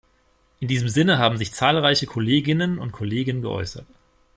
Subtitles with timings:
[0.59, 3.85] In diesem Sinne haben sich zahlreiche Kolleginnen und Kollegen geäußert.